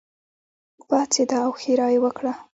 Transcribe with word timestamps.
پاڅېده 0.87 1.37
او 1.45 1.51
ښېرا 1.59 1.87
یې 1.93 1.99
وکړه. 2.03 2.33